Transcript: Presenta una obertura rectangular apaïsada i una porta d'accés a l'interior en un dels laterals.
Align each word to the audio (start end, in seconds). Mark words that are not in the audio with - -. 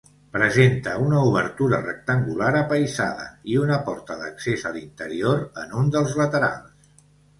Presenta 0.35 0.93
una 1.07 1.17
obertura 1.31 1.81
rectangular 1.83 2.49
apaïsada 2.61 3.27
i 3.53 3.59
una 3.67 3.77
porta 3.91 4.19
d'accés 4.23 4.65
a 4.71 4.75
l'interior 4.79 5.45
en 5.65 5.77
un 5.83 5.93
dels 5.99 6.17
laterals. 6.23 6.93